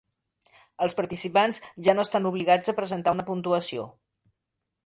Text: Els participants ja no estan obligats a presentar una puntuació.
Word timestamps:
Els 0.85 0.97
participants 0.99 1.59
ja 1.87 1.95
no 1.99 2.07
estan 2.07 2.27
obligats 2.31 2.73
a 2.73 2.77
presentar 2.81 3.17
una 3.19 3.29
puntuació. 3.31 3.89